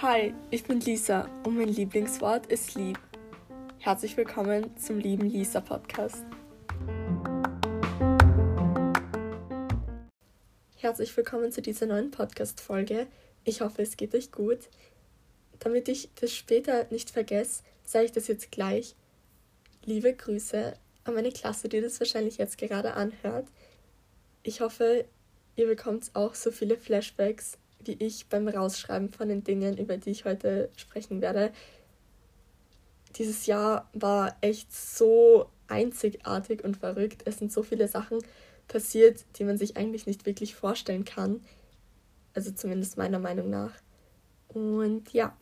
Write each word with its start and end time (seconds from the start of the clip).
Hi, 0.00 0.32
ich 0.50 0.62
bin 0.62 0.78
Lisa 0.78 1.28
und 1.44 1.56
mein 1.56 1.66
Lieblingswort 1.66 2.46
ist 2.46 2.76
lieb. 2.76 2.96
Herzlich 3.78 4.16
willkommen 4.16 4.76
zum 4.76 5.00
lieben 5.00 5.28
Lisa 5.28 5.60
Podcast. 5.60 6.22
Herzlich 10.76 11.16
willkommen 11.16 11.50
zu 11.50 11.60
dieser 11.62 11.86
neuen 11.86 12.12
Podcast-Folge. 12.12 13.08
Ich 13.42 13.62
hoffe, 13.62 13.82
es 13.82 13.96
geht 13.96 14.14
euch 14.14 14.30
gut. 14.30 14.68
Damit 15.58 15.88
ich 15.88 16.10
das 16.14 16.32
später 16.32 16.86
nicht 16.92 17.10
vergesse, 17.10 17.64
sage 17.82 18.04
ich 18.04 18.12
das 18.12 18.28
jetzt 18.28 18.52
gleich. 18.52 18.94
Liebe 19.84 20.14
Grüße 20.14 20.78
an 21.02 21.14
meine 21.14 21.32
Klasse, 21.32 21.68
die 21.68 21.80
das 21.80 21.98
wahrscheinlich 21.98 22.38
jetzt 22.38 22.56
gerade 22.58 22.94
anhört. 22.94 23.48
Ich 24.46 24.60
hoffe, 24.60 25.04
ihr 25.56 25.66
bekommt 25.66 26.08
auch 26.14 26.36
so 26.36 26.52
viele 26.52 26.76
Flashbacks 26.76 27.58
wie 27.80 27.96
ich 27.98 28.28
beim 28.28 28.46
Rausschreiben 28.46 29.10
von 29.10 29.28
den 29.28 29.42
Dingen, 29.42 29.76
über 29.76 29.96
die 29.96 30.10
ich 30.10 30.24
heute 30.24 30.70
sprechen 30.76 31.20
werde. 31.20 31.50
Dieses 33.16 33.46
Jahr 33.46 33.90
war 33.92 34.36
echt 34.42 34.72
so 34.72 35.50
einzigartig 35.66 36.62
und 36.62 36.76
verrückt. 36.76 37.22
Es 37.24 37.38
sind 37.38 37.52
so 37.52 37.64
viele 37.64 37.88
Sachen 37.88 38.18
passiert, 38.68 39.24
die 39.36 39.42
man 39.42 39.58
sich 39.58 39.76
eigentlich 39.76 40.06
nicht 40.06 40.26
wirklich 40.26 40.54
vorstellen 40.54 41.04
kann. 41.04 41.44
Also 42.32 42.52
zumindest 42.52 42.96
meiner 42.96 43.18
Meinung 43.18 43.50
nach. 43.50 43.72
Und 44.46 45.12
ja, 45.12 45.36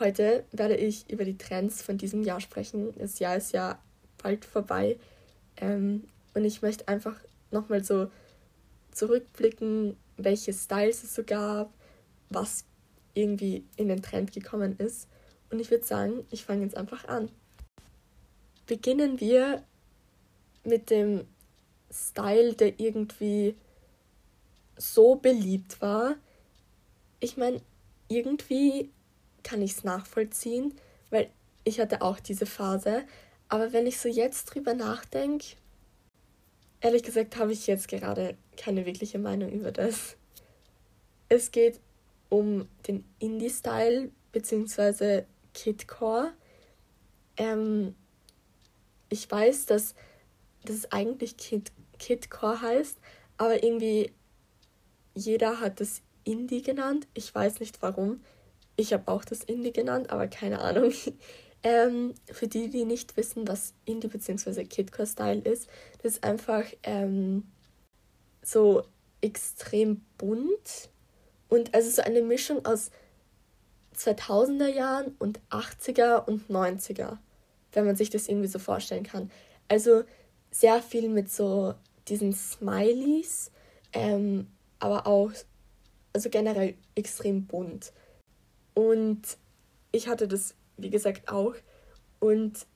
heute 0.00 0.44
werde 0.50 0.74
ich 0.74 1.08
über 1.08 1.24
die 1.24 1.38
Trends 1.38 1.82
von 1.82 1.98
diesem 1.98 2.24
Jahr 2.24 2.40
sprechen. 2.40 2.94
Das 2.98 3.20
Jahr 3.20 3.36
ist 3.36 3.52
ja 3.52 3.78
bald 4.20 4.44
vorbei. 4.44 4.98
Ähm, 5.56 6.08
und 6.34 6.44
ich 6.44 6.62
möchte 6.62 6.88
einfach 6.88 7.14
nochmal 7.52 7.84
so 7.84 8.10
zurückblicken, 8.92 9.96
welche 10.16 10.52
Styles 10.52 11.02
es 11.04 11.14
so 11.14 11.24
gab, 11.24 11.72
was 12.28 12.64
irgendwie 13.14 13.64
in 13.76 13.88
den 13.88 14.02
Trend 14.02 14.32
gekommen 14.32 14.76
ist. 14.78 15.08
Und 15.50 15.60
ich 15.60 15.70
würde 15.70 15.84
sagen, 15.84 16.26
ich 16.30 16.44
fange 16.44 16.64
jetzt 16.64 16.76
einfach 16.76 17.06
an. 17.06 17.30
Beginnen 18.66 19.20
wir 19.20 19.62
mit 20.64 20.90
dem 20.90 21.26
Style, 21.90 22.54
der 22.54 22.80
irgendwie 22.80 23.56
so 24.76 25.16
beliebt 25.16 25.80
war. 25.80 26.16
Ich 27.20 27.36
meine, 27.36 27.60
irgendwie 28.08 28.90
kann 29.42 29.62
ich 29.62 29.72
es 29.72 29.84
nachvollziehen, 29.84 30.74
weil 31.10 31.30
ich 31.64 31.80
hatte 31.80 32.02
auch 32.02 32.18
diese 32.20 32.46
Phase. 32.46 33.04
Aber 33.48 33.72
wenn 33.72 33.86
ich 33.86 33.98
so 33.98 34.08
jetzt 34.08 34.46
drüber 34.46 34.74
nachdenke, 34.74 35.56
ehrlich 36.82 37.02
gesagt 37.02 37.36
habe 37.36 37.52
ich 37.52 37.66
jetzt 37.66 37.88
gerade 37.88 38.36
keine 38.56 38.84
wirkliche 38.84 39.18
Meinung 39.18 39.50
über 39.50 39.72
das. 39.72 40.16
Es 41.28 41.50
geht 41.50 41.80
um 42.28 42.68
den 42.86 43.04
Indie-Style 43.20 44.10
bzw. 44.32 45.22
Kidcore. 45.54 46.32
Ähm, 47.36 47.94
ich 49.08 49.30
weiß, 49.30 49.66
dass 49.66 49.94
das 50.64 50.90
eigentlich 50.92 51.36
Kid, 51.36 51.72
Kidcore 51.98 52.60
heißt, 52.60 52.98
aber 53.38 53.62
irgendwie 53.62 54.12
jeder 55.14 55.60
hat 55.60 55.80
das 55.80 56.02
Indie 56.24 56.62
genannt. 56.62 57.06
Ich 57.14 57.34
weiß 57.34 57.60
nicht 57.60 57.80
warum. 57.82 58.22
Ich 58.76 58.92
habe 58.92 59.10
auch 59.10 59.24
das 59.24 59.44
Indie 59.44 59.72
genannt, 59.72 60.10
aber 60.10 60.28
keine 60.28 60.60
Ahnung. 60.60 60.92
Ähm, 61.64 62.14
für 62.26 62.48
die, 62.48 62.68
die 62.68 62.84
nicht 62.84 63.16
wissen, 63.16 63.46
was 63.46 63.74
Indie 63.84 64.08
bzw. 64.08 64.64
Kidcore-Style 64.64 65.42
ist, 65.42 65.68
das 66.02 66.14
ist 66.14 66.24
einfach 66.24 66.64
ähm, 66.82 67.44
so 68.42 68.82
extrem 69.20 70.04
bunt 70.18 70.90
und 71.48 71.72
also 71.74 71.88
so 71.90 72.02
eine 72.02 72.22
Mischung 72.22 72.64
aus 72.64 72.90
2000er 73.96 74.68
Jahren 74.68 75.14
und 75.18 75.40
80er 75.50 76.26
und 76.26 76.48
90er, 76.48 77.18
wenn 77.72 77.86
man 77.86 77.96
sich 77.96 78.10
das 78.10 78.28
irgendwie 78.28 78.48
so 78.48 78.58
vorstellen 78.58 79.04
kann. 79.04 79.30
Also 79.68 80.02
sehr 80.50 80.82
viel 80.82 81.08
mit 81.08 81.30
so 81.30 81.74
diesen 82.08 82.32
Smileys, 82.32 83.50
ähm, 83.92 84.48
aber 84.78 85.06
auch, 85.06 85.30
also 86.12 86.28
generell 86.30 86.74
extrem 86.94 87.46
bunt. 87.46 87.92
Und 88.74 89.22
ich 89.92 90.08
hatte 90.08 90.26
das 90.26 90.54
wie 90.82 90.90
gesagt, 90.90 91.28
auch. 91.30 91.54
Und 92.20 92.66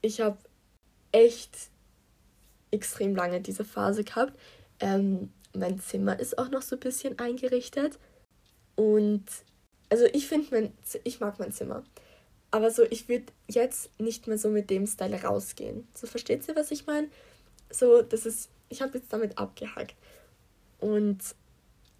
ich 0.00 0.20
habe 0.20 0.38
echt 1.12 1.56
extrem 2.70 3.14
lange 3.14 3.40
diese 3.40 3.64
Phase 3.64 4.04
gehabt. 4.04 4.38
Ähm, 4.80 5.32
mein 5.54 5.80
Zimmer 5.80 6.18
ist 6.18 6.38
auch 6.38 6.50
noch 6.50 6.62
so 6.62 6.76
ein 6.76 6.80
bisschen 6.80 7.18
eingerichtet. 7.18 7.98
Und 8.76 9.24
also 9.88 10.04
ich 10.12 10.26
finde, 10.26 10.48
mein, 10.50 10.72
ich 11.04 11.20
mag 11.20 11.38
mein 11.38 11.52
Zimmer. 11.52 11.82
Aber 12.50 12.70
so, 12.70 12.84
ich 12.84 13.08
würde 13.08 13.32
jetzt 13.48 13.90
nicht 13.98 14.26
mehr 14.26 14.38
so 14.38 14.48
mit 14.48 14.70
dem 14.70 14.86
Style 14.86 15.22
rausgehen. 15.22 15.86
So, 15.94 16.06
versteht 16.06 16.46
ihr, 16.48 16.56
was 16.56 16.70
ich 16.70 16.86
meine? 16.86 17.08
So, 17.70 18.02
das 18.02 18.24
ist, 18.24 18.50
ich 18.68 18.80
habe 18.80 18.96
jetzt 18.98 19.12
damit 19.12 19.36
abgehackt. 19.36 19.94
Und 20.78 21.18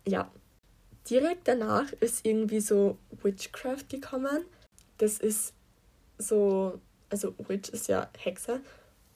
ja, 0.06 0.30
direkt 1.10 1.48
danach 1.48 1.92
ist 2.00 2.24
irgendwie 2.24 2.60
so 2.60 2.96
Witchcraft 3.22 3.88
gekommen 3.90 4.44
das 4.98 5.18
ist 5.18 5.54
so, 6.18 6.80
also 7.08 7.34
Witch 7.38 7.70
ist 7.70 7.88
ja 7.88 8.10
Hexe. 8.18 8.60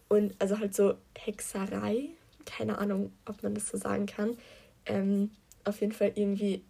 Und 0.08 0.34
also 0.38 0.58
halt 0.58 0.74
so 0.74 0.94
Hexerei, 1.16 2.10
keine 2.44 2.78
Ahnung, 2.78 3.12
ob 3.26 3.42
man 3.42 3.54
das 3.54 3.68
so 3.68 3.76
sagen 3.76 4.06
kann. 4.06 4.36
Ähm, 4.86 5.30
auf 5.64 5.80
jeden 5.80 5.92
Fall 5.92 6.12
irgendwie, 6.14 6.64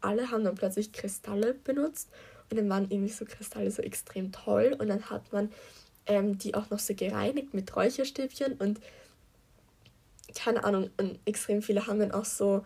alle 0.00 0.30
haben 0.30 0.44
dann 0.44 0.54
plötzlich 0.54 0.92
Kristalle 0.92 1.54
benutzt. 1.54 2.10
Und 2.50 2.58
dann 2.58 2.68
waren 2.68 2.90
irgendwie 2.90 3.12
so 3.12 3.24
Kristalle 3.24 3.70
so 3.70 3.82
extrem 3.82 4.32
toll. 4.32 4.76
Und 4.78 4.88
dann 4.88 5.08
hat 5.10 5.32
man 5.32 5.50
ähm, 6.06 6.38
die 6.38 6.54
auch 6.54 6.70
noch 6.70 6.78
so 6.78 6.94
gereinigt 6.94 7.54
mit 7.54 7.74
Räucherstäbchen. 7.74 8.54
Und 8.54 8.80
keine 10.34 10.64
Ahnung, 10.64 10.90
und 10.96 11.18
extrem 11.26 11.62
viele 11.62 11.86
haben 11.86 11.98
dann 11.98 12.12
auch 12.12 12.24
so 12.24 12.62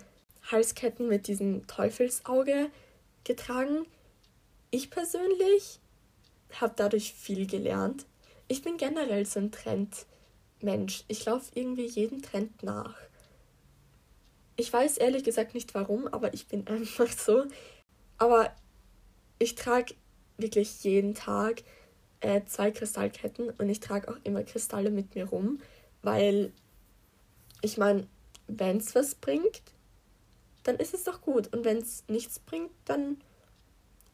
Halsketten 0.51 1.09
mit 1.09 1.27
diesem 1.27 1.67
Teufelsauge 1.67 2.71
getragen 3.25 3.87
ich 4.71 4.91
persönlich 4.91 5.81
habe 6.61 6.75
dadurch 6.77 7.13
viel 7.13 7.47
gelernt. 7.47 8.07
Ich 8.49 8.63
bin 8.63 8.77
generell 8.77 9.27
so 9.27 9.41
ein 9.41 9.53
Trendmensch. 9.53 11.05
Ich 11.09 11.25
laufe 11.25 11.51
irgendwie 11.55 11.87
jeden 11.87 12.23
Trend 12.23 12.63
nach. 12.63 12.97
Ich 14.57 14.73
weiß 14.73 14.97
ehrlich 14.97 15.25
gesagt 15.25 15.55
nicht 15.55 15.75
warum, 15.75 16.09
aber 16.09 16.35
ich 16.35 16.47
bin 16.49 16.67
einfach 16.69 17.09
so. 17.09 17.45
Aber 18.17 18.53
ich 19.39 19.55
trage 19.55 19.95
wirklich 20.37 20.83
jeden 20.85 21.15
Tag 21.15 21.63
äh, 22.21 22.43
zwei 22.47 22.71
Kristallketten 22.71 23.51
und 23.51 23.69
ich 23.69 23.81
trage 23.81 24.09
auch 24.11 24.17
immer 24.25 24.43
Kristalle 24.43 24.91
mit 24.91 25.15
mir 25.15 25.27
rum, 25.27 25.61
weil 26.03 26.53
ich 27.63 27.77
meine, 27.77 28.07
wenn 28.47 28.79
es 28.79 28.95
was 28.95 29.15
bringt, 29.15 29.63
dann 30.65 30.77
ist 30.77 30.95
es 30.95 31.05
doch 31.05 31.21
gut. 31.21 31.53
Und 31.55 31.65
wenn 31.65 31.79
es 31.79 32.05
nichts 32.09 32.39
bringt, 32.39 32.71
dann 32.85 33.19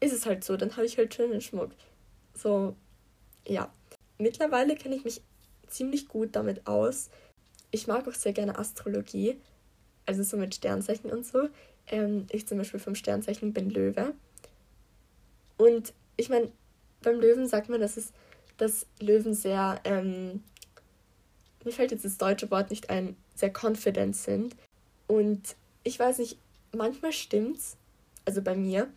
ist 0.05 0.13
es 0.13 0.25
halt 0.25 0.43
so, 0.43 0.57
dann 0.57 0.75
habe 0.75 0.85
ich 0.85 0.97
halt 0.97 1.13
schönen 1.13 1.41
Schmuck. 1.41 1.71
So, 2.33 2.75
ja. 3.47 3.71
Mittlerweile 4.17 4.75
kenne 4.75 4.95
ich 4.95 5.03
mich 5.03 5.21
ziemlich 5.67 6.07
gut 6.07 6.35
damit 6.35 6.67
aus. 6.67 7.09
Ich 7.71 7.87
mag 7.87 8.07
auch 8.07 8.13
sehr 8.13 8.33
gerne 8.33 8.57
Astrologie, 8.57 9.37
also 10.05 10.23
so 10.23 10.37
mit 10.37 10.55
Sternzeichen 10.55 11.11
und 11.11 11.25
so. 11.25 11.49
Ähm, 11.87 12.27
ich 12.31 12.47
zum 12.47 12.57
Beispiel 12.57 12.79
vom 12.79 12.95
Sternzeichen 12.95 13.53
bin 13.53 13.69
Löwe. 13.69 14.13
Und 15.57 15.93
ich 16.15 16.29
meine, 16.29 16.51
beim 17.01 17.19
Löwen 17.19 17.47
sagt 17.47 17.69
man, 17.69 17.81
dass 17.81 17.97
es 17.97 18.13
dass 18.57 18.85
Löwen 18.99 19.33
sehr, 19.33 19.79
ähm, 19.83 20.43
mir 21.63 21.71
fällt 21.71 21.91
jetzt 21.91 22.05
das 22.05 22.17
deutsche 22.17 22.49
Wort 22.51 22.69
nicht 22.69 22.89
ein, 22.89 23.15
sehr 23.35 23.51
confident 23.51 24.15
sind. 24.15 24.55
Und 25.07 25.55
ich 25.83 25.99
weiß 25.99 26.19
nicht, 26.19 26.37
manchmal 26.71 27.11
stimmt's, 27.11 27.77
also 28.23 28.41
bei 28.41 28.55
mir, 28.55 28.87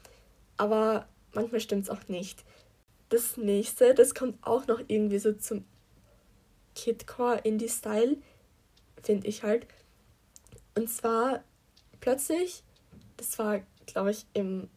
aber 0.58 1.08
manchmal 1.32 1.60
stimmt 1.60 1.84
es 1.84 1.90
auch 1.90 2.06
nicht. 2.08 2.44
Das 3.08 3.38
nächste, 3.38 3.94
das 3.94 4.14
kommt 4.14 4.36
auch 4.46 4.66
noch 4.66 4.80
irgendwie 4.86 5.18
so 5.18 5.32
zum 5.32 5.64
Kidcore 6.74 7.38
Indie-Style, 7.38 8.18
finde 9.02 9.26
ich 9.26 9.42
halt. 9.42 9.66
Und 10.76 10.90
zwar 10.90 11.42
plötzlich, 12.00 12.62
das 13.16 13.38
war 13.38 13.62
glaube 13.86 14.10
ich 14.10 14.26
im 14.34 14.68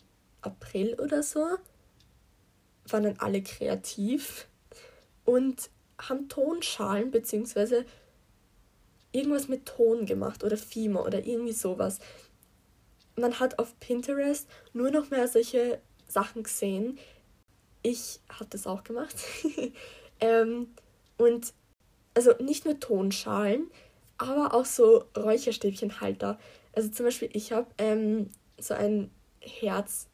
April 0.41 0.95
oder 0.99 1.21
so, 1.21 1.45
waren 2.87 3.03
dann 3.03 3.19
alle 3.19 3.43
kreativ 3.43 4.47
und 5.25 5.69
haben 5.99 6.29
Tonschalen 6.29 7.11
bzw. 7.11 7.83
irgendwas 9.11 9.47
mit 9.47 9.65
Ton 9.65 10.05
gemacht 10.05 10.43
oder 10.43 10.57
Fima 10.57 11.01
oder 11.01 11.25
irgendwie 11.25 11.53
sowas 11.53 11.99
man 13.21 13.39
hat 13.39 13.59
auf 13.59 13.79
Pinterest 13.79 14.47
nur 14.73 14.91
noch 14.91 15.09
mehr 15.09 15.27
solche 15.27 15.79
Sachen 16.07 16.43
gesehen. 16.43 16.99
Ich 17.83 18.19
habe 18.29 18.49
das 18.49 18.67
auch 18.67 18.83
gemacht. 18.83 19.15
ähm, 20.19 20.73
und 21.17 21.53
also 22.13 22.33
nicht 22.39 22.65
nur 22.65 22.79
Tonschalen, 22.79 23.71
aber 24.17 24.53
auch 24.53 24.65
so 24.65 25.05
Räucherstäbchenhalter. 25.17 26.37
Also 26.73 26.89
zum 26.89 27.05
Beispiel, 27.05 27.29
ich 27.33 27.51
habe 27.51 27.67
ähm, 27.77 28.29
so 28.59 28.73
ein 28.73 29.09
Herz 29.39 30.07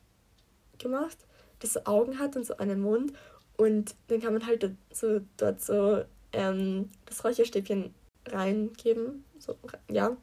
gemacht, 0.79 1.17
das 1.59 1.73
so 1.73 1.81
Augen 1.85 2.19
hat 2.19 2.35
und 2.35 2.45
so 2.45 2.57
einen 2.57 2.79
Mund. 2.79 3.13
Und 3.57 3.95
dann 4.07 4.21
kann 4.21 4.33
man 4.33 4.45
halt 4.45 4.71
so, 4.91 5.21
dort 5.37 5.61
so 5.61 6.03
ähm, 6.31 6.89
das 7.05 7.23
Räucherstäbchen 7.23 7.93
reingeben. 8.27 9.25
So, 9.39 9.55
ja, 9.89 10.15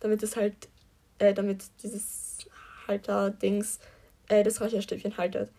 damit 0.00 0.22
es 0.22 0.36
halt, 0.36 0.68
äh, 1.18 1.34
damit 1.34 1.64
dieses 1.82 2.38
Halter-Dings 2.86 3.78
äh, 4.28 4.42
das 4.42 4.60
Räucherstäbchen 4.60 5.16
haltet. 5.16 5.50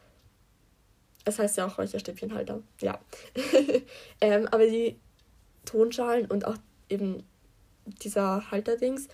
Es 1.25 1.39
heißt 1.39 1.57
ja 1.57 1.67
auch 1.67 1.77
Räucherstäbchenhalter, 1.77 2.61
ja. 2.81 2.99
ähm, 4.21 4.47
aber 4.47 4.65
die 4.65 4.97
Tonschalen 5.65 6.25
und 6.27 6.45
auch 6.45 6.55
eben 6.89 7.23
dieser 8.01 8.49
Halterdings 8.49 9.09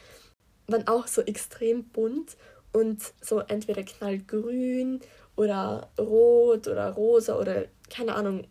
waren 0.68 0.88
auch 0.88 1.08
so 1.08 1.22
extrem 1.22 1.86
bunt 1.86 2.38
und 2.72 3.14
so 3.22 3.40
entweder 3.40 3.84
knallgrün 3.84 5.00
oder 5.36 5.90
rot 5.98 6.68
oder 6.68 6.92
rosa 6.92 7.38
oder 7.38 7.66
keine 7.90 8.16
Ahnung. 8.16 8.48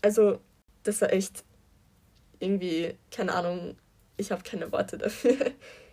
Also 0.00 0.38
das 0.84 1.00
war 1.00 1.12
echt 1.12 1.44
irgendwie, 2.38 2.94
keine 3.10 3.34
Ahnung, 3.34 3.76
ich 4.16 4.30
habe 4.30 4.42
keine 4.42 4.70
Worte 4.70 4.98
dafür. 4.98 5.36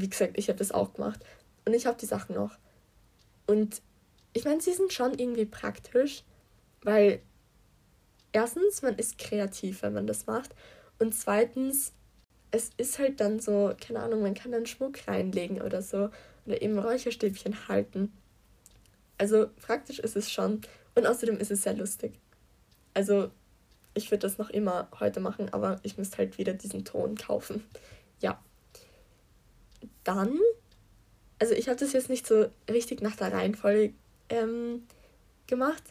Wie 0.00 0.08
gesagt, 0.08 0.38
ich 0.38 0.48
habe 0.48 0.58
das 0.58 0.72
auch 0.72 0.94
gemacht. 0.94 1.24
Und 1.64 1.74
ich 1.74 1.86
habe 1.86 1.98
die 1.98 2.06
Sachen 2.06 2.34
noch. 2.34 2.56
Und 3.46 3.82
ich 4.32 4.44
meine, 4.44 4.60
sie 4.60 4.72
sind 4.72 4.92
schon 4.92 5.18
irgendwie 5.18 5.46
praktisch, 5.46 6.24
weil 6.82 7.20
erstens, 8.32 8.82
man 8.82 8.96
ist 8.96 9.18
kreativ, 9.18 9.82
wenn 9.82 9.94
man 9.94 10.06
das 10.06 10.26
macht. 10.26 10.54
Und 10.98 11.14
zweitens, 11.14 11.92
es 12.50 12.70
ist 12.76 12.98
halt 12.98 13.20
dann 13.20 13.40
so, 13.40 13.72
keine 13.80 14.00
Ahnung, 14.00 14.22
man 14.22 14.34
kann 14.34 14.52
dann 14.52 14.66
Schmuck 14.66 15.06
reinlegen 15.06 15.60
oder 15.60 15.82
so. 15.82 16.10
Oder 16.46 16.62
eben 16.62 16.78
Räucherstäbchen 16.78 17.68
halten. 17.68 18.12
Also 19.18 19.48
praktisch 19.60 19.98
ist 19.98 20.16
es 20.16 20.30
schon. 20.30 20.62
Und 20.94 21.06
außerdem 21.06 21.38
ist 21.38 21.50
es 21.50 21.62
sehr 21.62 21.74
lustig. 21.74 22.18
Also 22.94 23.30
ich 23.94 24.10
würde 24.10 24.26
das 24.26 24.38
noch 24.38 24.50
immer 24.50 24.88
heute 24.98 25.20
machen, 25.20 25.52
aber 25.52 25.80
ich 25.82 25.98
müsste 25.98 26.18
halt 26.18 26.38
wieder 26.38 26.54
diesen 26.54 26.84
Ton 26.84 27.16
kaufen. 27.16 27.64
Ja. 28.20 28.42
Dann, 30.08 30.40
also 31.38 31.52
ich 31.52 31.68
habe 31.68 31.78
das 31.78 31.92
jetzt 31.92 32.08
nicht 32.08 32.26
so 32.26 32.46
richtig 32.66 33.02
nach 33.02 33.14
der 33.14 33.30
Reihenfolge 33.30 33.92
ähm, 34.30 34.86
gemacht, 35.46 35.82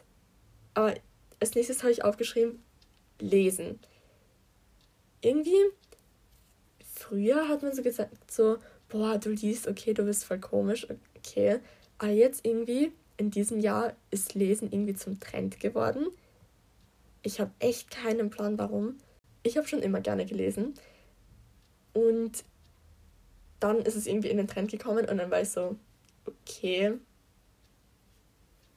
aber 0.74 0.94
als 1.38 1.54
nächstes 1.54 1.84
habe 1.84 1.92
ich 1.92 2.02
aufgeschrieben, 2.02 2.60
lesen. 3.20 3.78
Irgendwie, 5.20 5.70
früher 6.96 7.46
hat 7.46 7.62
man 7.62 7.72
so 7.72 7.82
gesagt, 7.84 8.28
so, 8.28 8.58
boah, 8.88 9.18
du 9.18 9.30
liest, 9.30 9.68
okay, 9.68 9.94
du 9.94 10.02
bist 10.02 10.24
voll 10.24 10.40
komisch, 10.40 10.88
okay. 11.16 11.60
Aber 11.98 12.10
jetzt 12.10 12.44
irgendwie, 12.44 12.90
in 13.18 13.30
diesem 13.30 13.60
Jahr, 13.60 13.94
ist 14.10 14.34
Lesen 14.34 14.72
irgendwie 14.72 14.94
zum 14.94 15.20
Trend 15.20 15.60
geworden. 15.60 16.08
Ich 17.22 17.38
habe 17.38 17.52
echt 17.60 17.88
keinen 17.92 18.30
Plan, 18.30 18.58
warum. 18.58 18.98
Ich 19.44 19.56
habe 19.56 19.68
schon 19.68 19.82
immer 19.82 20.00
gerne 20.00 20.26
gelesen. 20.26 20.74
Und 21.92 22.42
dann 23.60 23.78
ist 23.80 23.96
es 23.96 24.06
irgendwie 24.06 24.28
in 24.28 24.36
den 24.36 24.48
Trend 24.48 24.70
gekommen 24.70 25.06
und 25.08 25.18
dann 25.18 25.30
war 25.30 25.40
ich 25.40 25.50
so, 25.50 25.76
okay, 26.26 26.94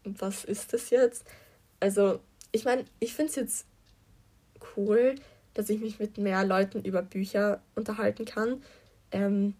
was 0.04 0.44
ist 0.44 0.74
das 0.74 0.90
jetzt? 0.90 1.26
Also, 1.80 2.20
ich 2.52 2.66
meine, 2.66 2.86
ich 3.00 3.14
finde 3.14 3.30
es 3.30 3.36
jetzt 3.36 3.66
cool, 4.76 5.16
dass 5.54 5.70
ich 5.70 5.80
mich 5.82 6.00
mit 6.00 6.18
mehr 6.18 6.46
Leuten 6.46 6.84
über 6.84 7.02
Bücher 7.02 7.62
unterhalten 7.76 8.26
kann. 8.26 8.64
Ähm, 9.12 9.56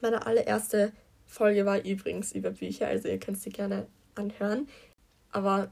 meine 0.00 0.26
allererste 0.26 0.92
Folge 1.26 1.66
war 1.66 1.84
übrigens 1.84 2.32
über 2.32 2.50
Bücher, 2.50 2.88
also 2.88 3.08
ihr 3.08 3.18
könnt 3.18 3.38
sie 3.38 3.50
gerne 3.50 3.86
anhören. 4.14 4.68
Aber 5.30 5.70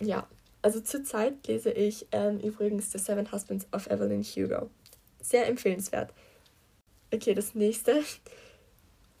ja, 0.00 0.26
also 0.62 0.80
zurzeit 0.80 1.46
lese 1.46 1.70
ich 1.70 2.06
ähm, 2.12 2.38
übrigens 2.40 2.90
The 2.92 2.98
Seven 2.98 3.30
Husbands 3.30 3.66
of 3.72 3.86
Evelyn 3.88 4.22
Hugo. 4.22 4.70
Sehr 5.20 5.46
empfehlenswert. 5.46 6.12
Okay, 7.14 7.34
das 7.34 7.54
nächste. 7.54 8.02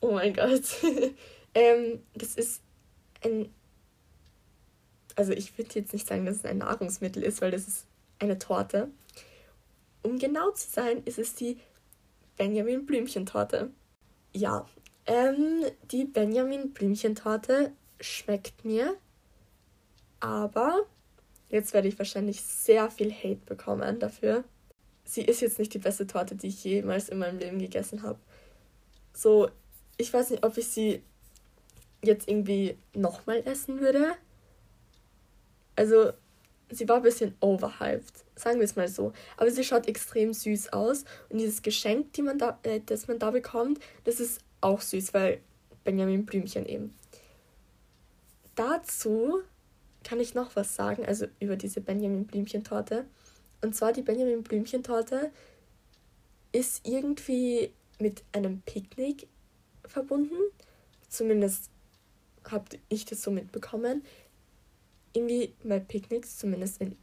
Oh 0.00 0.12
mein 0.12 0.34
Gott. 0.34 0.62
ähm, 1.54 2.00
das 2.14 2.34
ist 2.34 2.62
ein 3.22 3.48
also 5.16 5.32
ich 5.32 5.56
würde 5.56 5.70
jetzt 5.74 5.92
nicht 5.92 6.06
sagen, 6.06 6.26
dass 6.26 6.36
es 6.36 6.44
ein 6.44 6.58
Nahrungsmittel 6.58 7.22
ist, 7.22 7.40
weil 7.40 7.50
das 7.50 7.68
ist 7.68 7.86
eine 8.18 8.38
Torte. 8.38 8.90
Um 10.02 10.18
genau 10.18 10.50
zu 10.50 10.68
sein, 10.68 11.02
ist 11.04 11.18
es 11.18 11.34
die 11.34 11.58
Benjamin 12.36 12.84
Blümchentorte. 12.84 13.70
Ja, 14.32 14.66
ähm, 15.06 15.64
die 15.90 16.04
Benjamin 16.04 16.72
Blümchentorte 16.72 17.72
schmeckt 18.00 18.64
mir, 18.64 18.96
aber 20.20 20.84
jetzt 21.48 21.72
werde 21.72 21.88
ich 21.88 21.98
wahrscheinlich 21.98 22.42
sehr 22.42 22.90
viel 22.90 23.12
Hate 23.12 23.40
bekommen 23.46 24.00
dafür. 24.00 24.44
Sie 25.14 25.22
ist 25.22 25.40
jetzt 25.40 25.58
nicht 25.58 25.74
die 25.74 25.78
beste 25.78 26.06
Torte, 26.06 26.34
die 26.34 26.48
ich 26.48 26.64
jemals 26.64 27.08
in 27.08 27.18
meinem 27.18 27.38
Leben 27.38 27.58
gegessen 27.58 28.02
habe. 28.02 28.18
So, 29.12 29.48
ich 29.96 30.12
weiß 30.12 30.30
nicht, 30.30 30.44
ob 30.44 30.56
ich 30.58 30.68
sie 30.68 31.02
jetzt 32.02 32.28
irgendwie 32.28 32.76
nochmal 32.94 33.42
essen 33.46 33.80
würde 33.80 34.16
also, 35.76 36.12
sie 36.70 36.88
war 36.88 36.96
ein 36.96 37.02
bisschen 37.02 37.34
overhyped, 37.40 38.12
sagen 38.36 38.58
wir 38.58 38.64
es 38.64 38.76
mal 38.76 38.88
so. 38.88 39.12
Aber 39.36 39.50
sie 39.50 39.64
schaut 39.64 39.88
extrem 39.88 40.32
süß 40.32 40.72
aus. 40.72 41.04
Und 41.28 41.38
dieses 41.38 41.62
Geschenk, 41.62 42.12
die 42.12 42.22
man 42.22 42.38
da, 42.38 42.58
äh, 42.62 42.80
das 42.84 43.08
man 43.08 43.18
da 43.18 43.30
bekommt, 43.30 43.80
das 44.04 44.20
ist 44.20 44.40
auch 44.60 44.80
süß, 44.80 45.14
weil 45.14 45.40
Benjamin 45.84 46.24
Blümchen 46.24 46.66
eben. 46.66 46.94
Dazu 48.54 49.40
kann 50.04 50.20
ich 50.20 50.34
noch 50.34 50.54
was 50.54 50.74
sagen, 50.74 51.04
also 51.04 51.26
über 51.40 51.56
diese 51.56 51.80
Benjamin 51.80 52.26
Blümchen-Torte. 52.26 53.04
Und 53.64 53.74
zwar 53.74 53.92
die 53.92 54.02
Benjamin 54.02 54.42
Blümchen-Torte 54.42 55.30
ist 56.52 56.86
irgendwie 56.86 57.72
mit 57.98 58.22
einem 58.32 58.60
Picknick 58.62 59.26
verbunden. 59.86 60.36
Zumindest 61.08 61.70
habe 62.48 62.64
ich 62.88 63.04
das 63.04 63.22
so 63.22 63.30
mitbekommen 63.30 64.02
irgendwie 65.14 65.54
bei 65.62 65.80
Picknicks, 65.80 66.36
zumindest 66.36 66.80
in 66.80 66.96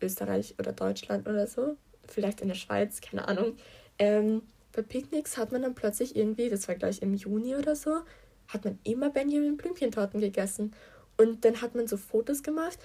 Österreich 0.00 0.54
oder 0.58 0.72
Deutschland 0.72 1.28
oder 1.28 1.46
so, 1.46 1.76
vielleicht 2.08 2.40
in 2.40 2.48
der 2.48 2.54
Schweiz, 2.54 3.00
keine 3.00 3.28
Ahnung, 3.28 3.56
ähm, 3.98 4.42
bei 4.72 4.82
Picknicks 4.82 5.36
hat 5.36 5.52
man 5.52 5.62
dann 5.62 5.74
plötzlich 5.74 6.16
irgendwie, 6.16 6.48
das 6.48 6.66
war 6.66 6.74
gleich 6.74 7.02
im 7.02 7.14
Juni 7.14 7.54
oder 7.54 7.76
so, 7.76 8.00
hat 8.48 8.64
man 8.64 8.78
immer 8.84 9.10
Benjamin 9.10 9.56
Blümchentorten 9.56 10.20
gegessen. 10.20 10.72
Und 11.16 11.44
dann 11.44 11.60
hat 11.60 11.74
man 11.74 11.88
so 11.88 11.96
Fotos 11.96 12.42
gemacht 12.42 12.78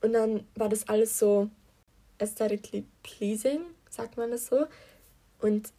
und 0.00 0.14
dann 0.14 0.46
war 0.54 0.68
das 0.68 0.88
alles 0.88 1.18
so 1.18 1.50
aesthetically 2.18 2.86
pleasing, 3.02 3.62
sagt 3.90 4.16
man 4.16 4.30
das 4.30 4.46
so. 4.46 4.66
Und 5.40 5.72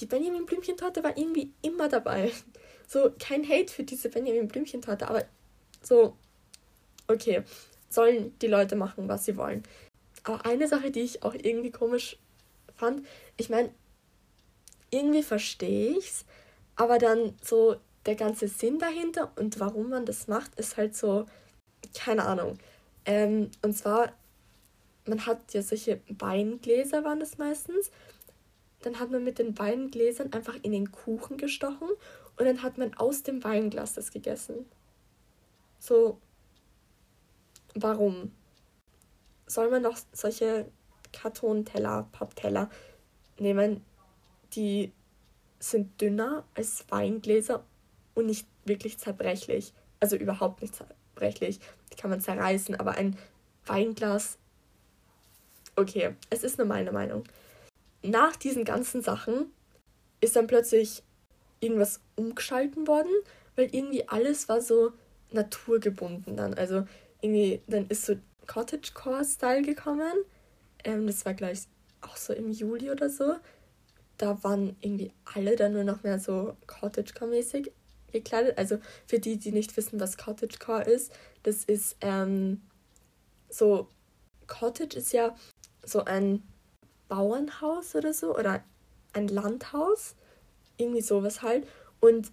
die 0.00 0.06
Benjamin 0.06 0.46
Blümchentorte 0.46 1.02
war 1.02 1.16
irgendwie 1.16 1.52
immer 1.62 1.88
dabei. 1.88 2.32
So, 2.90 3.12
kein 3.18 3.46
Hate 3.46 3.70
für 3.70 3.82
diese 3.82 4.08
Benjamin 4.08 4.48
Blümchentorte, 4.48 5.08
aber 5.08 5.26
so, 5.82 6.16
okay 7.06 7.44
sollen 7.88 8.36
die 8.40 8.46
Leute 8.46 8.76
machen, 8.76 9.08
was 9.08 9.24
sie 9.24 9.36
wollen. 9.36 9.62
Aber 10.24 10.44
eine 10.44 10.68
Sache, 10.68 10.90
die 10.90 11.00
ich 11.00 11.22
auch 11.22 11.34
irgendwie 11.34 11.70
komisch 11.70 12.18
fand, 12.74 13.06
ich 13.36 13.48
meine, 13.48 13.70
irgendwie 14.90 15.22
verstehe 15.22 15.96
ich's, 15.96 16.24
aber 16.76 16.98
dann 16.98 17.34
so 17.42 17.76
der 18.06 18.14
ganze 18.14 18.48
Sinn 18.48 18.78
dahinter 18.78 19.32
und 19.36 19.58
warum 19.60 19.90
man 19.90 20.06
das 20.06 20.28
macht, 20.28 20.54
ist 20.58 20.76
halt 20.76 20.96
so, 20.96 21.26
keine 21.94 22.24
Ahnung. 22.24 22.58
Ähm, 23.04 23.50
und 23.62 23.76
zwar, 23.76 24.12
man 25.08 25.26
hat 25.26 25.52
ja 25.54 25.62
solche 25.62 26.00
Weingläser, 26.08 27.04
waren 27.04 27.20
das 27.20 27.38
meistens. 27.38 27.90
Dann 28.82 29.00
hat 29.00 29.10
man 29.10 29.24
mit 29.24 29.38
den 29.38 29.58
Weingläsern 29.58 30.32
einfach 30.32 30.56
in 30.62 30.72
den 30.72 30.92
Kuchen 30.92 31.36
gestochen 31.36 31.88
und 32.36 32.44
dann 32.44 32.62
hat 32.62 32.78
man 32.78 32.94
aus 32.94 33.22
dem 33.22 33.42
Weinglas 33.42 33.94
das 33.94 34.12
gegessen. 34.12 34.66
So, 35.80 36.20
Warum? 37.74 38.32
Soll 39.46 39.70
man 39.70 39.82
doch 39.82 39.96
solche 40.12 40.70
Kartonteller, 41.12 42.08
Pappteller 42.12 42.70
nehmen, 43.38 43.84
die 44.54 44.92
sind 45.58 46.00
dünner 46.00 46.44
als 46.54 46.84
Weingläser 46.90 47.64
und 48.14 48.26
nicht 48.26 48.46
wirklich 48.64 48.98
zerbrechlich. 48.98 49.72
Also 50.00 50.16
überhaupt 50.16 50.62
nicht 50.62 50.74
zerbrechlich. 50.74 51.60
Die 51.92 51.96
kann 51.96 52.10
man 52.10 52.20
zerreißen, 52.20 52.74
aber 52.76 52.92
ein 52.92 53.16
Weinglas. 53.66 54.38
Okay, 55.78 56.16
es 56.28 56.42
ist 56.42 56.58
nur 56.58 56.66
meine 56.66 56.90
Meinung. 56.90 57.22
Nach 58.02 58.34
diesen 58.34 58.64
ganzen 58.64 59.00
Sachen 59.00 59.52
ist 60.20 60.34
dann 60.34 60.48
plötzlich 60.48 61.04
irgendwas 61.60 62.00
umgeschalten 62.16 62.88
worden, 62.88 63.12
weil 63.54 63.72
irgendwie 63.72 64.08
alles 64.08 64.48
war 64.48 64.60
so 64.60 64.90
naturgebunden 65.30 66.36
dann. 66.36 66.54
Also 66.54 66.84
irgendwie, 67.20 67.62
dann 67.68 67.86
ist 67.86 68.06
so 68.06 68.16
Cottagecore-Style 68.48 69.62
gekommen. 69.62 70.24
Ähm, 70.82 71.06
das 71.06 71.24
war 71.24 71.34
gleich 71.34 71.68
auch 72.00 72.16
so 72.16 72.32
im 72.32 72.50
Juli 72.50 72.90
oder 72.90 73.08
so. 73.08 73.36
da 74.16 74.42
waren 74.42 74.74
irgendwie 74.80 75.12
alle 75.32 75.54
dann 75.54 75.74
nur 75.74 75.84
noch 75.84 76.02
mehr 76.02 76.18
so 76.18 76.56
Cottagecore-mäßig 76.66 77.70
gekleidet. 78.10 78.58
Also 78.58 78.78
für 79.06 79.20
die, 79.20 79.36
die 79.36 79.52
nicht 79.52 79.76
wissen, 79.76 80.00
was 80.00 80.18
Cottagecore 80.18 80.82
ist, 80.82 81.12
das 81.44 81.62
ist 81.62 81.96
ähm, 82.00 82.62
so, 83.48 83.88
Cottage 84.48 84.98
ist 84.98 85.12
ja 85.12 85.36
so 85.88 86.04
ein 86.04 86.42
Bauernhaus 87.08 87.94
oder 87.94 88.12
so 88.12 88.36
oder 88.36 88.62
ein 89.12 89.28
Landhaus, 89.28 90.14
irgendwie 90.76 91.00
sowas 91.00 91.42
halt. 91.42 91.66
Und 92.00 92.30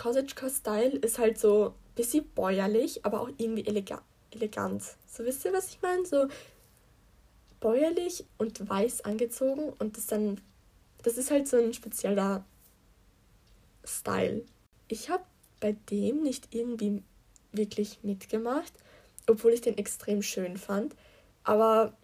Cottagecore-Style 0.00 0.98
ist 0.98 1.18
halt 1.18 1.38
so 1.38 1.68
ein 1.68 1.94
bisschen 1.94 2.28
bäuerlich, 2.34 3.04
aber 3.04 3.20
auch 3.20 3.30
irgendwie 3.36 3.66
elega 3.66 4.02
elegant. 4.32 4.82
So 5.08 5.24
wisst 5.24 5.44
ihr, 5.44 5.52
was 5.52 5.68
ich 5.68 5.82
meine? 5.82 6.06
So 6.06 6.28
bäuerlich 7.58 8.24
und 8.38 8.68
weiß 8.68 9.04
angezogen 9.04 9.72
und 9.78 9.96
das 9.96 10.06
dann, 10.06 10.40
das 11.02 11.18
ist 11.18 11.30
halt 11.30 11.48
so 11.48 11.56
ein 11.56 11.74
spezieller 11.74 12.44
Style. 13.84 14.44
Ich 14.88 15.10
habe 15.10 15.24
bei 15.58 15.72
dem 15.90 16.22
nicht 16.22 16.54
irgendwie 16.54 17.02
wirklich 17.52 17.98
mitgemacht, 18.02 18.72
obwohl 19.28 19.52
ich 19.52 19.60
den 19.60 19.76
extrem 19.76 20.22
schön 20.22 20.56
fand. 20.56 20.94
Aber 21.44 21.96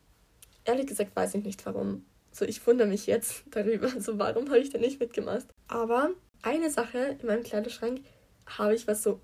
ehrlich 0.66 0.86
gesagt 0.86 1.14
weiß 1.14 1.34
ich 1.34 1.44
nicht 1.44 1.64
warum. 1.66 2.04
So, 2.32 2.44
ich 2.44 2.64
wundere 2.66 2.88
mich 2.88 3.06
jetzt 3.06 3.44
darüber. 3.50 3.88
So, 4.00 4.18
warum 4.18 4.48
habe 4.48 4.58
ich 4.58 4.70
denn 4.70 4.82
nicht 4.82 5.00
mitgemacht? 5.00 5.46
Aber 5.68 6.10
eine 6.42 6.70
Sache 6.70 7.16
in 7.20 7.26
meinem 7.26 7.42
Kleiderschrank 7.42 8.00
habe 8.46 8.74
ich, 8.74 8.86
was 8.86 9.02
so 9.02 9.14
ein 9.14 9.20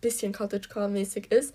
bisschen 0.00 0.32
Cottagecore-mäßig 0.32 1.32
ist. 1.32 1.54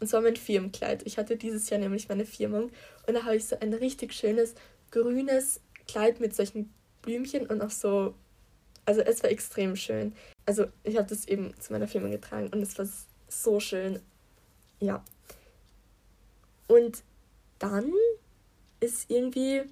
Und 0.00 0.08
zwar 0.08 0.20
mein 0.20 0.36
Firmenkleid. 0.36 1.06
Ich 1.06 1.18
hatte 1.18 1.36
dieses 1.36 1.70
Jahr 1.70 1.78
nämlich 1.78 2.08
meine 2.08 2.24
Firmung 2.24 2.72
und 3.06 3.14
da 3.14 3.22
habe 3.22 3.36
ich 3.36 3.46
so 3.46 3.56
ein 3.60 3.72
richtig 3.72 4.12
schönes 4.14 4.54
grünes 4.90 5.60
Kleid 5.86 6.20
mit 6.20 6.34
solchen 6.34 6.72
Blümchen 7.02 7.46
und 7.46 7.60
auch 7.60 7.70
so. 7.70 8.14
Also 8.84 9.00
es 9.00 9.22
war 9.22 9.30
extrem 9.30 9.76
schön. 9.76 10.12
Also 10.44 10.66
ich 10.82 10.96
habe 10.96 11.08
das 11.08 11.28
eben 11.28 11.54
zu 11.60 11.72
meiner 11.72 11.86
Firma 11.86 12.08
getragen 12.08 12.48
und 12.48 12.62
es 12.62 12.76
war 12.78 12.88
so 13.28 13.60
schön. 13.60 14.00
Ja. 14.80 15.04
Und 16.66 17.04
dann 17.60 17.92
ist 18.82 19.10
irgendwie 19.10 19.62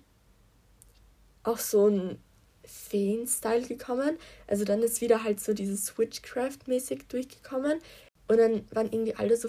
auch 1.43 1.59
so 1.59 1.88
ein 1.88 2.19
Feen-Style 2.64 3.67
gekommen. 3.67 4.17
Also 4.47 4.64
dann 4.64 4.83
ist 4.83 5.00
wieder 5.00 5.25
halt 5.25 5.40
so 5.40 5.52
dieses 5.52 5.99
Witchcraft-mäßig 5.99 7.09
durchgekommen. 7.09 7.81
Und 8.29 8.38
dann 8.38 8.64
waren 8.71 8.93
irgendwie 8.93 9.14
alle 9.17 9.37
so 9.37 9.49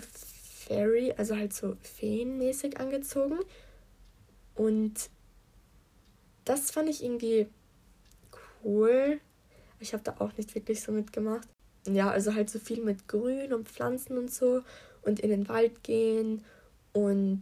Fairy, 0.67 1.13
also 1.17 1.35
halt 1.35 1.53
so 1.53 1.75
Feenmäßig 1.81 2.79
angezogen. 2.79 3.39
Und 4.55 5.09
das 6.45 6.71
fand 6.71 6.89
ich 6.89 7.03
irgendwie 7.03 7.47
cool. 8.63 9.19
Ich 9.79 9.93
habe 9.93 10.03
da 10.03 10.15
auch 10.19 10.35
nicht 10.37 10.55
wirklich 10.55 10.81
so 10.81 10.91
mitgemacht. 10.91 11.47
Ja, 11.87 12.09
also 12.09 12.33
halt 12.33 12.49
so 12.49 12.59
viel 12.59 12.81
mit 12.81 13.07
Grün 13.07 13.53
und 13.53 13.67
Pflanzen 13.67 14.17
und 14.17 14.31
so 14.31 14.63
und 15.01 15.19
in 15.19 15.29
den 15.29 15.47
Wald 15.49 15.83
gehen 15.83 16.43
und 16.93 17.41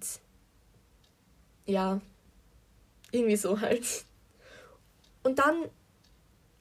ja, 1.69 2.01
irgendwie 3.11 3.35
so 3.35 3.59
halt. 3.59 4.05
Und 5.23 5.39
dann, 5.39 5.69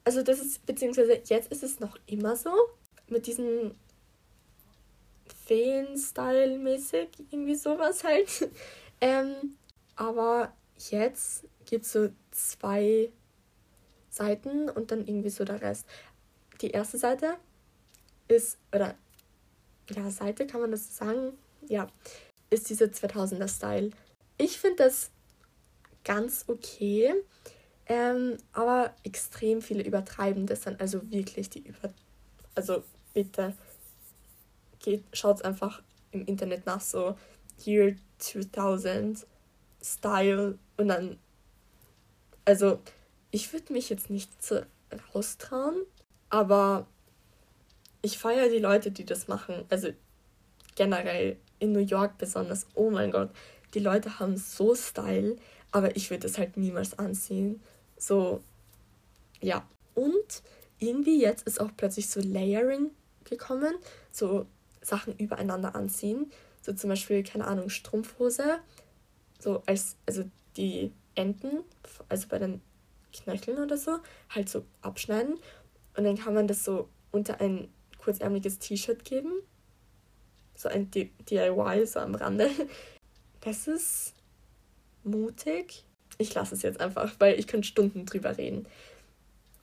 also 0.04 0.22
das 0.22 0.38
ist, 0.40 0.66
beziehungsweise 0.66 1.20
jetzt 1.24 1.50
ist 1.50 1.62
es 1.62 1.80
noch 1.80 1.98
immer 2.06 2.36
so, 2.36 2.50
mit 3.08 3.26
diesen 3.26 3.74
Feen-Style-mäßig, 5.46 7.08
irgendwie 7.30 7.54
sowas 7.54 8.04
halt. 8.04 8.50
ähm, 9.00 9.56
aber 9.96 10.52
jetzt 10.90 11.44
gibt 11.64 11.86
es 11.86 11.92
so 11.92 12.10
zwei 12.30 13.10
Seiten 14.10 14.68
und 14.68 14.90
dann 14.90 15.06
irgendwie 15.06 15.30
so 15.30 15.44
der 15.44 15.60
Rest. 15.60 15.86
Die 16.60 16.70
erste 16.70 16.98
Seite 16.98 17.36
ist, 18.26 18.58
oder 18.74 18.94
ja, 19.90 20.10
Seite 20.10 20.46
kann 20.46 20.60
man 20.60 20.70
das 20.70 20.96
sagen, 20.96 21.38
ja, 21.66 21.88
ist 22.50 22.68
dieser 22.68 22.86
2000er-Style. 22.86 23.90
Ich 24.38 24.58
finde 24.58 24.84
das 24.84 25.10
ganz 26.04 26.44
okay, 26.48 27.12
ähm, 27.86 28.36
aber 28.52 28.94
extrem 29.02 29.60
viele 29.62 29.82
übertreiben 29.82 30.46
das 30.46 30.62
dann, 30.62 30.76
also 30.76 31.10
wirklich 31.10 31.50
die 31.50 31.60
über, 31.60 31.92
also 32.54 32.82
bitte 33.14 33.54
geht, 34.78 35.04
schaut 35.12 35.44
einfach 35.44 35.82
im 36.12 36.24
Internet 36.26 36.66
nach 36.66 36.80
so 36.80 37.16
Year 37.64 37.96
2000 38.18 39.26
Style 39.82 40.58
und 40.76 40.88
dann, 40.88 41.18
also 42.44 42.80
ich 43.30 43.52
würde 43.52 43.72
mich 43.72 43.90
jetzt 43.90 44.10
nicht 44.10 44.42
so 44.42 44.60
raustrauen, 45.14 45.82
aber 46.30 46.86
ich 48.02 48.18
feiere 48.18 48.48
die 48.48 48.58
Leute, 48.58 48.90
die 48.90 49.04
das 49.04 49.28
machen. 49.28 49.64
Also 49.68 49.88
generell 50.74 51.36
in 51.58 51.72
New 51.72 51.80
York 51.80 52.18
besonders. 52.18 52.66
Oh 52.74 52.90
mein 52.90 53.10
Gott, 53.10 53.30
die 53.74 53.80
Leute 53.80 54.18
haben 54.18 54.36
so 54.36 54.74
Style, 54.74 55.36
aber 55.70 55.96
ich 55.96 56.10
würde 56.10 56.26
es 56.26 56.38
halt 56.38 56.56
niemals 56.56 56.98
anziehen. 56.98 57.60
So, 57.96 58.42
ja. 59.40 59.66
Und 59.94 60.42
irgendwie 60.78 61.20
jetzt 61.20 61.46
ist 61.46 61.60
auch 61.60 61.70
plötzlich 61.76 62.08
so 62.08 62.20
Layering 62.20 62.90
gekommen. 63.24 63.74
So 64.12 64.46
Sachen 64.80 65.16
übereinander 65.18 65.74
anziehen. 65.74 66.30
So 66.62 66.72
zum 66.72 66.90
Beispiel, 66.90 67.22
keine 67.22 67.46
Ahnung, 67.46 67.68
Strumpfhose. 67.68 68.58
So 69.38 69.62
als, 69.66 69.96
also 70.06 70.24
die 70.56 70.92
Enden, 71.14 71.64
also 72.08 72.28
bei 72.28 72.38
den 72.38 72.60
Knöcheln 73.12 73.58
oder 73.58 73.76
so, 73.76 73.98
halt 74.30 74.48
so 74.48 74.64
abschneiden. 74.82 75.38
Und 75.96 76.04
dann 76.04 76.16
kann 76.16 76.34
man 76.34 76.46
das 76.46 76.64
so 76.64 76.88
unter 77.10 77.40
ein 77.40 77.68
kurzärmeliges 77.98 78.58
T-Shirt 78.58 79.04
geben. 79.04 79.32
So 80.54 80.68
ein 80.68 80.90
DIY, 80.90 81.86
so 81.86 82.00
am 82.00 82.14
Rande. 82.14 82.50
Das 83.48 83.66
ist 83.66 84.12
mutig. 85.04 85.82
Ich 86.18 86.34
lasse 86.34 86.54
es 86.54 86.60
jetzt 86.60 86.82
einfach, 86.82 87.14
weil 87.18 87.40
ich 87.40 87.46
könnte 87.46 87.66
Stunden 87.66 88.04
drüber 88.04 88.36
reden. 88.36 88.66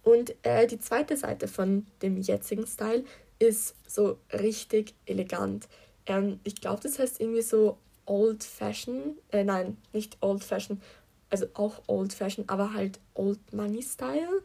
Und 0.01 0.33
äh, 0.41 0.65
die 0.65 0.79
zweite 0.79 1.15
Seite 1.15 1.47
von 1.47 1.85
dem 2.01 2.19
jetzigen 2.19 2.65
Style 2.65 3.03
ist 3.37 3.75
so 3.85 4.17
richtig 4.33 4.95
elegant. 5.05 5.67
Ähm, 6.07 6.39
ich 6.43 6.55
glaube, 6.55 6.81
das 6.81 6.97
heißt 6.97 7.21
irgendwie 7.21 7.43
so 7.43 7.77
Old 8.07 8.43
Fashion. 8.43 9.19
Äh, 9.29 9.43
nein, 9.43 9.77
nicht 9.93 10.17
Old 10.21 10.43
Fashion. 10.43 10.81
Also 11.29 11.45
auch 11.53 11.83
Old 11.85 12.11
Fashion, 12.11 12.45
aber 12.47 12.73
halt 12.73 12.99
Old 13.13 13.53
Money 13.53 13.83
Style. 13.83 14.41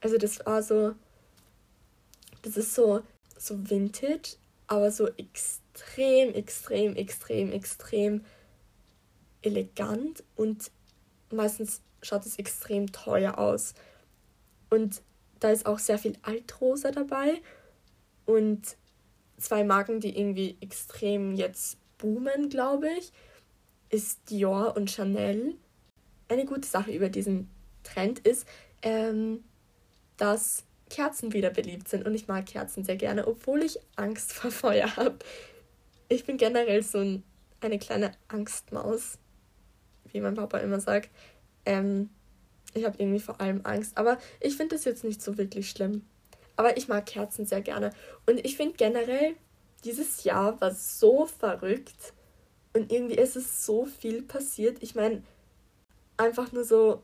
Also 0.00 0.16
das 0.16 0.46
war 0.46 0.62
so. 0.62 0.94
Das 2.42 2.56
ist 2.56 2.72
so, 2.72 3.02
so 3.36 3.68
Vintage, 3.68 4.36
aber 4.68 4.90
so 4.90 5.08
extrem, 5.08 6.34
extrem, 6.34 6.94
extrem, 6.94 7.50
extrem 7.52 8.24
elegant 9.42 10.22
und 10.36 10.70
meistens 11.30 11.82
schaut 12.02 12.24
es 12.26 12.38
extrem 12.38 12.92
teuer 12.92 13.38
aus. 13.38 13.74
Und 14.70 15.02
da 15.40 15.50
ist 15.50 15.66
auch 15.66 15.78
sehr 15.78 15.98
viel 15.98 16.16
Altrosa 16.22 16.90
dabei 16.90 17.40
und 18.26 18.76
zwei 19.38 19.64
Marken, 19.64 20.00
die 20.00 20.18
irgendwie 20.18 20.56
extrem 20.60 21.34
jetzt 21.34 21.78
boomen, 21.96 22.48
glaube 22.48 22.88
ich, 22.98 23.12
ist 23.88 24.30
Dior 24.30 24.76
und 24.76 24.90
Chanel. 24.90 25.54
Eine 26.28 26.44
gute 26.44 26.68
Sache 26.68 26.92
über 26.92 27.08
diesen 27.08 27.48
Trend 27.82 28.18
ist, 28.20 28.46
ähm, 28.82 29.44
dass 30.18 30.64
Kerzen 30.88 31.32
wieder 31.32 31.50
beliebt 31.50 31.88
sind 31.88 32.06
und 32.06 32.14
ich 32.14 32.28
mag 32.28 32.46
Kerzen 32.46 32.84
sehr 32.84 32.96
gerne, 32.96 33.26
obwohl 33.26 33.62
ich 33.62 33.78
Angst 33.96 34.32
vor 34.32 34.50
Feuer 34.50 34.96
habe. 34.96 35.18
Ich 36.08 36.24
bin 36.24 36.36
generell 36.36 36.82
so 36.82 36.98
ein, 36.98 37.22
eine 37.60 37.78
kleine 37.78 38.12
Angstmaus, 38.28 39.18
wie 40.12 40.20
mein 40.20 40.34
Papa 40.34 40.58
immer 40.58 40.80
sagt. 40.80 41.10
Ähm, 41.64 42.10
ich 42.74 42.84
habe 42.84 42.96
irgendwie 42.98 43.20
vor 43.20 43.40
allem 43.40 43.60
Angst, 43.64 43.96
aber 43.96 44.18
ich 44.40 44.56
finde 44.56 44.76
das 44.76 44.84
jetzt 44.84 45.04
nicht 45.04 45.22
so 45.22 45.38
wirklich 45.38 45.70
schlimm. 45.70 46.04
Aber 46.56 46.76
ich 46.76 46.88
mag 46.88 47.06
Kerzen 47.06 47.46
sehr 47.46 47.60
gerne. 47.60 47.90
Und 48.26 48.44
ich 48.44 48.56
finde 48.56 48.76
generell, 48.76 49.36
dieses 49.84 50.24
Jahr 50.24 50.60
war 50.60 50.74
so 50.74 51.26
verrückt. 51.26 52.12
Und 52.74 52.92
irgendwie 52.92 53.14
ist 53.14 53.36
es 53.36 53.64
so 53.64 53.86
viel 53.86 54.22
passiert. 54.22 54.82
Ich 54.82 54.94
meine, 54.94 55.22
einfach 56.16 56.52
nur 56.52 56.64
so, 56.64 57.02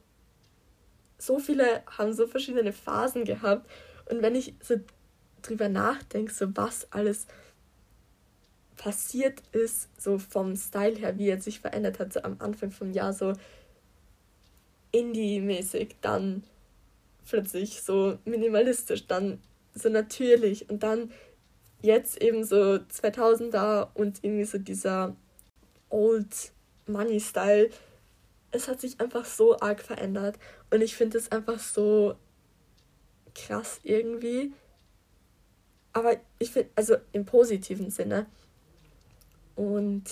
so 1.27 1.39
viele 1.39 1.83
haben 1.87 2.13
so 2.13 2.27
verschiedene 2.27 2.73
Phasen 2.73 3.25
gehabt. 3.25 3.71
Und 4.11 4.23
wenn 4.23 4.35
ich 4.35 4.55
so 4.63 4.77
drüber 5.43 5.69
nachdenke, 5.69 6.33
so 6.33 6.57
was 6.57 6.91
alles 6.93 7.27
passiert 8.77 9.43
ist, 9.53 9.89
so 10.01 10.19
vom 10.19 10.57
Style 10.57 10.97
her, 10.97 11.19
wie 11.19 11.29
er 11.29 11.41
sich 11.41 11.61
verändert 11.61 11.99
hat, 11.99 12.13
so 12.13 12.23
am 12.23 12.37
Anfang 12.41 12.71
vom 12.71 12.93
Jahr 12.93 13.13
so 13.13 13.33
Indie-mäßig, 14.93 15.97
dann 16.01 16.45
plötzlich 17.29 17.83
so 17.83 18.19
minimalistisch, 18.25 19.07
dann 19.07 19.41
so 19.75 19.89
natürlich 19.89 20.69
und 20.71 20.83
dann 20.83 21.11
jetzt 21.83 22.23
eben 22.23 22.45
so 22.45 22.57
2000er 22.57 23.89
und 23.95 24.23
irgendwie 24.23 24.45
so 24.45 24.59
dieser 24.59 25.17
Old 25.91 26.53
Money 26.87 27.21
Style. 27.21 27.71
Es 28.55 28.69
hat 28.69 28.81
sich 28.81 29.01
einfach 29.01 29.25
so 29.25 29.59
arg 29.61 29.83
verändert. 29.83 30.39
Und 30.71 30.81
ich 30.81 30.97
finde 30.97 31.19
es 31.19 31.31
einfach 31.33 31.59
so 31.59 32.15
krass 33.35 33.81
irgendwie. 33.83 34.53
Aber 35.93 36.17
ich 36.39 36.51
finde, 36.51 36.71
also 36.75 36.97
im 37.13 37.25
positiven 37.25 37.91
Sinne. 37.91 38.27
Und 39.57 40.05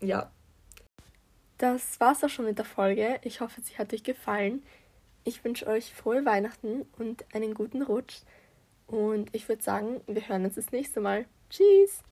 ja. 0.00 0.30
Das 1.58 2.00
war's 2.00 2.24
auch 2.24 2.28
schon 2.28 2.46
mit 2.46 2.58
der 2.58 2.64
Folge. 2.64 3.20
Ich 3.22 3.40
hoffe, 3.40 3.60
sie 3.62 3.78
hat 3.78 3.92
euch 3.92 4.02
gefallen. 4.02 4.62
Ich 5.24 5.44
wünsche 5.44 5.66
euch 5.66 5.94
frohe 5.94 6.24
Weihnachten 6.24 6.86
und 6.98 7.24
einen 7.34 7.54
guten 7.54 7.82
Rutsch. 7.82 8.20
Und 8.86 9.34
ich 9.34 9.48
würde 9.48 9.62
sagen, 9.62 10.02
wir 10.06 10.28
hören 10.28 10.44
uns 10.44 10.56
das 10.56 10.72
nächste 10.72 11.00
Mal. 11.00 11.26
Tschüss! 11.48 12.02